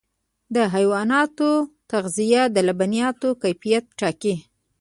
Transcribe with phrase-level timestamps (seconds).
[0.55, 1.49] د حیواناتو
[1.91, 4.35] تغذیه د لبنیاتو کیفیت ټاکي.